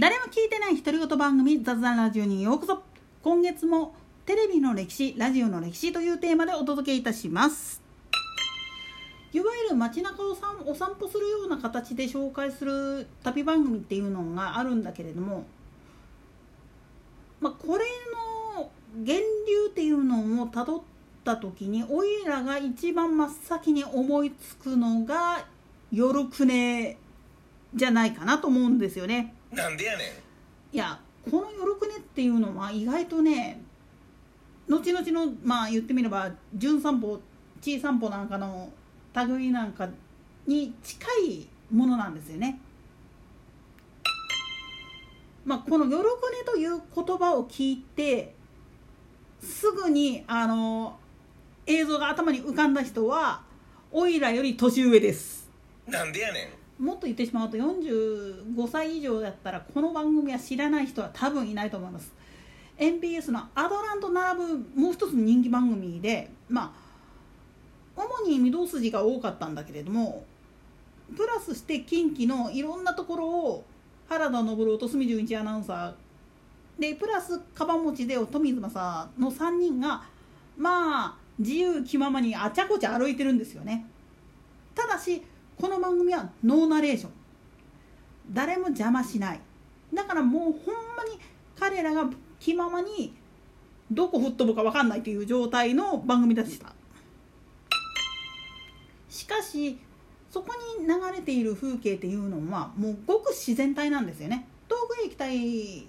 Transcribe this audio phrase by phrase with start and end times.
[0.00, 2.82] 誰も聞いてない独り言番組雑談ラジオにようこそ
[3.22, 7.82] 今月もテレビの歴史ラジオの歴史というテーマでお届けいたします
[9.34, 15.44] いわゆる街中をさんお散歩するような形で紹介する旅番組っていうのがあるんだけれども
[17.38, 17.84] まあこれ
[18.56, 20.82] の源流っていうのをたどっ
[21.26, 25.44] た時においらが一番真っ先に思いつくのが
[25.92, 26.96] 夜くね
[27.74, 29.34] じゃないかなと思うんですよね。
[29.52, 30.04] なんでやね
[30.72, 31.00] んいや
[31.30, 33.60] この「よろくね」っていうのは意外とね
[34.68, 37.20] 後々のまあ言ってみれば「純散歩」
[37.60, 38.72] 「ちい散歩」なんかの
[39.14, 39.88] 類なんか
[40.46, 42.60] に近いものなんですよね。
[45.44, 48.34] まあ、この「よろくね」という言葉を聞いて
[49.42, 50.98] すぐにあの
[51.66, 53.42] 映像が頭に浮かんだ人は
[53.90, 55.48] おいらより年上です。
[55.86, 62.10] なんでやねんもっと言ってしまうと45歳以上だったらこの番組は知らない人は多分いないと思います。
[62.78, 66.74] NBS のアドランと並ぶもう一つの人気番組でま
[67.94, 70.24] あ主に御堂筋が多かったんだけれども
[71.14, 73.64] プラスして近畿のいろんなところを
[74.08, 80.02] 原田昇と住純一アナウンサーでプラスカバン持ちで富水正の3人が
[80.56, 83.86] まあ自由気ままにあちゃこちゃ歩いてるんですよね。
[84.74, 85.22] ただし
[85.60, 87.10] この番組はノーナレーション
[88.32, 89.40] 誰も邪魔しない。
[89.92, 90.52] だからもうほん
[90.96, 91.18] まに
[91.58, 92.08] 彼らが
[92.38, 93.12] 気ままに
[93.90, 96.72] どこ吹っ飛ぶか分かんないという状態の番組でした。
[99.10, 99.78] しかし
[100.30, 104.46] そこに流れている風景っていうのはもうごく自然体なんですよね。
[104.66, 105.86] 遠くへ行きたい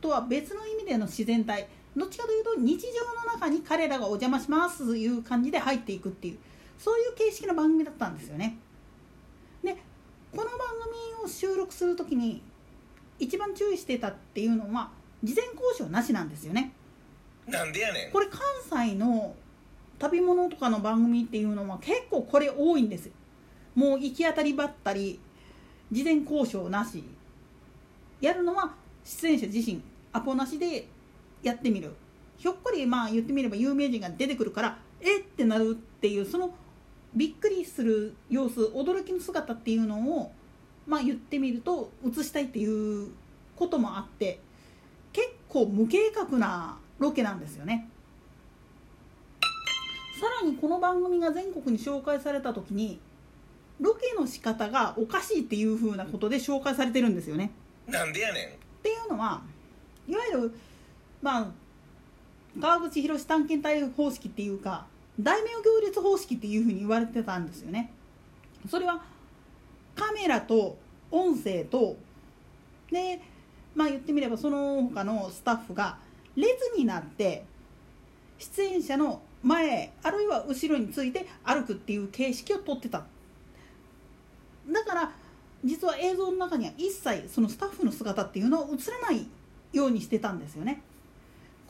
[0.00, 1.68] とは別の意味での自然体。
[1.94, 6.38] どっちかというと日常の中に彼らがお邪魔しますという感じで入っていくっていう
[6.78, 8.56] そういう形式の番組だったんですよね。
[10.34, 10.50] この番
[10.82, 12.42] 組を収録する時に
[13.18, 14.90] 一番注意してたっていうのは
[15.22, 16.72] 事前交渉なしなんですよね。
[17.46, 18.10] なんでやねん。
[18.10, 18.40] これ関
[18.88, 19.34] 西の
[19.98, 23.06] 旅物とかの番組っていうのは結構これ多いんです。
[23.06, 23.12] よ
[23.74, 25.20] もう行き当たりばったり
[25.90, 27.04] 事前交渉なし。
[28.22, 28.74] やるのは
[29.04, 30.88] 出演者自身アポなしで
[31.42, 31.92] やってみる。
[32.38, 36.54] ひょっこりまあ言ってみれば有名人が出てくるからえってなるっていうその
[37.14, 40.32] びっくりする様子驚きの姿っていうのを
[40.86, 43.10] まあ言ってみると映したいっていう
[43.56, 44.40] こともあって
[45.12, 47.88] 結構無計画なロケなんですよね。
[50.20, 53.00] さらにこの番組が全国に紹介された時に
[53.80, 57.50] ロケの仕方がおかしいっていう風なことで紹介されてるんですよね。
[57.88, 58.48] なんでやねん。
[58.48, 58.50] っ
[58.82, 59.42] ていうのは
[60.08, 60.54] いわゆる
[61.20, 61.50] まあ
[62.60, 64.86] 川口博探検隊方式っていうか
[65.20, 67.92] 大名行列方式っていうふうに言われてたんですよね。
[68.68, 69.02] それは
[69.94, 70.78] カメラと
[71.10, 71.96] 音声と
[72.90, 73.20] で
[73.74, 75.98] まあ言ってみればその他のスタッフが
[76.36, 77.44] 列になって
[78.38, 83.04] 出演者の前あるいは後ろについて歩くっていう形式をとってた。
[84.70, 85.12] だから
[85.64, 89.26] 実は映像の中には一切そのスタッフの姿っていうのは映らない
[89.72, 90.82] ようにしてたんですよね。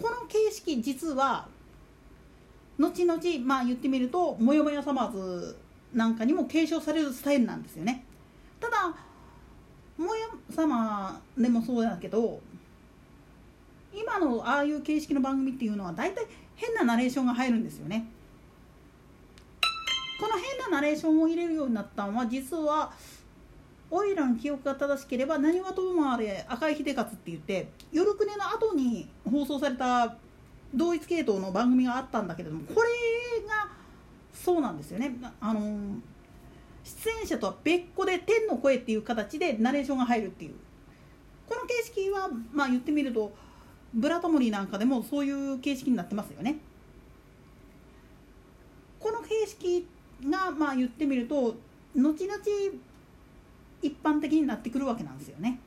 [0.00, 1.48] この形式実は
[2.78, 5.56] 後々まあ言ってみるともやもやサマーズ
[5.92, 8.04] なんかにも継承されるスタイルなんですよね。
[8.60, 8.94] ただ
[9.98, 12.40] もやサマーでもそうだけど
[13.94, 18.06] 今のああいう形式の番組っていうのは大体変なナレーションが入るんですよね。
[20.18, 22.92] この変なナレーションを入れるようになったのは実は
[23.90, 30.16] オイラの記憶が正しければ何はともあれ赤い秀勝って言って夜くねの後に放送された
[30.74, 32.88] 同一系統の番組があったんだけれどもこれ
[33.46, 33.68] が
[34.32, 35.16] そうなんですよね。
[35.40, 35.60] あの
[36.84, 40.54] 出演者とは別個で天の声っていう形でナレーションが入るっていう。
[41.48, 43.32] この形式はまあ言ってみると
[43.92, 46.58] 「ブラタモリ」なんかでもそういう形式になってますよね。
[48.98, 49.86] この形式
[50.24, 51.56] がまあ言ってみると
[51.94, 52.38] 後々
[53.82, 55.60] 一般的になってくるわけなんですよね。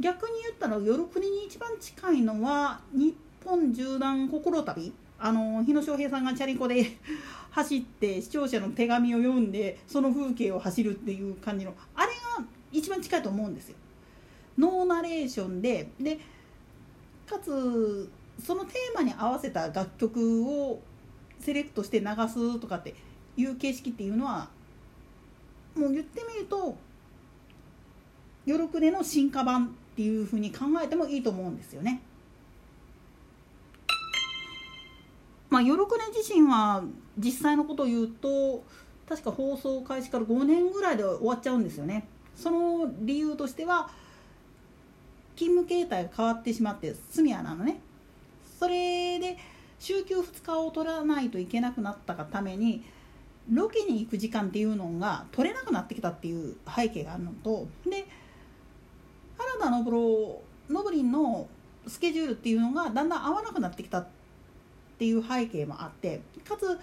[0.00, 4.92] 逆に言ったら夜国に一番近いのは日本縦断心旅。
[5.18, 6.84] あの日野翔平さんがチャリコで
[7.52, 11.74] 走って視聴者の手紙を読んでその風景を走るっていう感じの。
[11.94, 13.76] あれが一番近いと思うんですよ。
[14.58, 15.90] ノーナレーションで。
[16.00, 16.18] で
[17.26, 18.10] かつ
[18.44, 20.80] そのテーマに合わせた楽曲を
[21.38, 22.94] セレクトして流すとかって
[23.36, 24.50] いう形式っていうのは
[25.76, 26.76] もう言ってみると
[28.44, 29.76] 「よろくね」の進化版。
[29.92, 32.00] っていうふうに考えてもいいと思うんですよね。
[35.50, 36.82] まあ、よろくね自身は
[37.18, 38.64] 実際のことを言うと
[39.06, 43.90] 確か放送開始から5年ぐらいで終わっちゃうんですよねその理由としては
[45.36, 47.80] 勤務形態が変わってしまって住谷なのね
[48.58, 49.36] それで
[49.78, 52.82] 週休2日を取らないといけなくなったがために
[53.52, 58.06] ロケに行く時間っていうのが取れなくなってきたっていう背景があるのとで
[59.62, 61.46] 田信郎のぶりんの
[61.86, 64.06] スケジュールっていうのがだんだん合わなくなってきたっ
[64.98, 66.78] ていう背景もあってかつ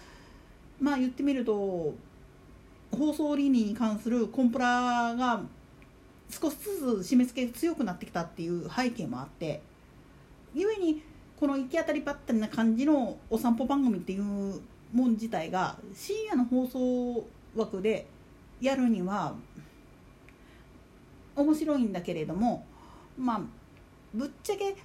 [0.80, 1.94] まあ言ってみると
[2.92, 5.42] 放送倫理に関するコンプラが
[6.30, 9.62] 少しずつ締め付けが強くなってきたっていう背景もあって
[10.54, 11.02] 故に
[11.40, 14.24] この行き当たりばったりな感じのお散歩番組っていう
[14.94, 17.26] もん自体が深夜の放送
[17.56, 18.08] 枠で
[18.62, 19.36] やるには
[21.36, 22.66] 面白いんだけれども
[23.20, 23.42] まあ
[24.14, 24.76] ぶっちゃけ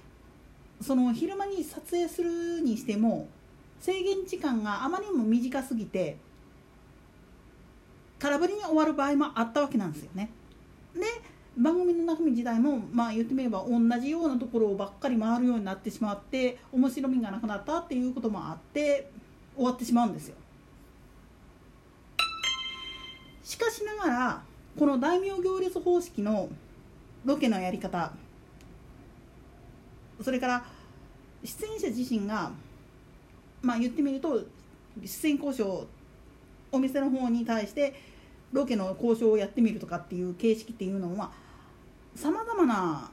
[0.81, 3.27] その昼間に撮影するにしても
[3.79, 6.17] 制限時間があまりにも短すぎて
[8.19, 10.29] 空振りに終わる場合もあったわけなんですよね。
[10.93, 11.01] で
[11.57, 19.09] 番組の中身自体もまあ言ってみれば同じようなところばっかり回るようになってしまって面白みがなくなったっていうこともあって
[19.55, 20.35] 終わってしまうんですよ。
[23.43, 24.43] しかしながら
[24.77, 26.49] この大名行列方式の
[27.23, 28.11] ロケのやり方
[30.21, 30.65] それから
[31.43, 32.51] 出演者自身が
[33.61, 34.43] まあ言ってみると
[35.03, 35.87] 出演交渉
[36.71, 37.93] お店の方に対して
[38.51, 41.31] ロケの交渉をやってみるとかっていう形式っていうのは
[42.15, 43.11] さまざまな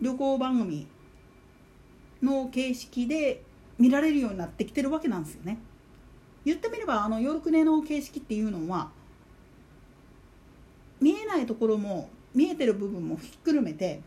[0.00, 0.86] 旅行番組
[2.22, 3.42] の形式で
[3.78, 5.58] 見られるようになってきてるわけなんですよね。
[6.44, 8.90] 言ってみればあの夜くねの形式っていうのは
[11.00, 14.00] 見えないところも見えてる部分もひっくるめて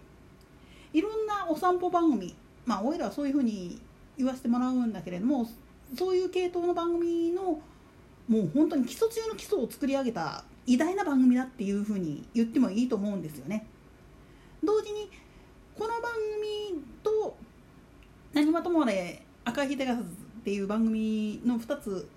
[0.94, 2.36] いろんなお散歩番組
[2.66, 3.82] まあおいらはそういうふうに
[4.18, 5.48] 言わせてもらうんだけれども
[5.98, 7.60] そういう系統の番組の
[8.28, 13.66] もう本当に基礎中の基礎を作り上げた偉大な番組だっていうふうに言ってもいいと思うんですよね。
[14.64, 15.10] 同時に
[15.78, 17.36] この番組と
[18.34, 19.98] 「何はともあれ赤い日手がっ
[20.44, 22.08] ていう番組の2つ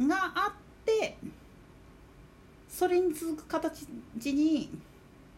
[0.00, 1.16] があって
[2.68, 3.86] それに続く形
[4.24, 4.70] に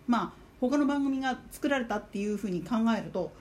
[0.06, 3.32] まあ他の番組が作られたっていうふうに考えると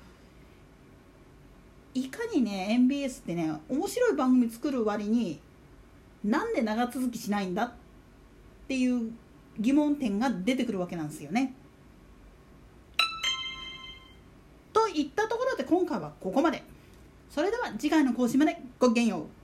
[1.94, 5.40] いかにね MBS ってね面白い番組作る割に
[6.24, 7.72] なんで長続きしないんだっ
[8.68, 9.12] ていう
[9.60, 11.54] 疑問点が出てくるわけなんですよね。
[14.74, 16.64] といったところで今回はここまで。
[17.30, 19.41] それでは次回の更新までごきげんよう。